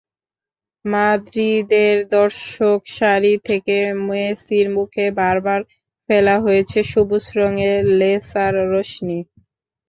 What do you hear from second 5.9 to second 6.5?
ফেলা